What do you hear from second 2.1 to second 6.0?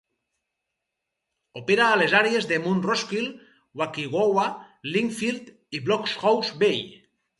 àrees de Mount Roskill, Waikowhai, Lynfield i